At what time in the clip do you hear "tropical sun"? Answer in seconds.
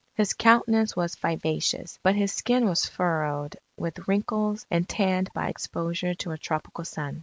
6.39-7.19